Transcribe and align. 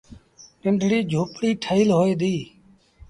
ننڍڙيٚ 0.61 1.07
جھوپڙيٚ 1.11 1.59
ٺهيٚل 1.63 1.89
هوئي 1.97 2.13
ديٚ۔ 2.21 2.41